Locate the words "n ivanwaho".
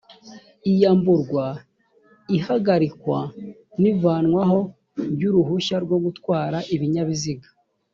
3.81-4.59